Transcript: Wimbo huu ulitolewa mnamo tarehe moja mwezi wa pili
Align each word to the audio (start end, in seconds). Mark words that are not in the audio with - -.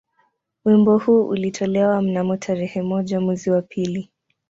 Wimbo 0.65 0.97
huu 0.97 1.27
ulitolewa 1.27 2.01
mnamo 2.01 2.37
tarehe 2.37 2.81
moja 2.81 3.19
mwezi 3.21 3.51
wa 3.51 3.61
pili 3.61 4.09